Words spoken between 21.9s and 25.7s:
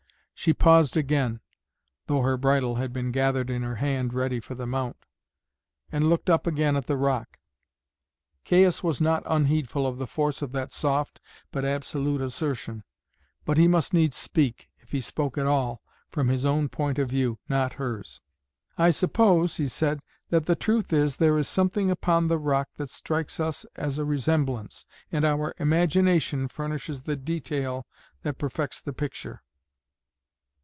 upon the rock that strikes us as a resemblance, and our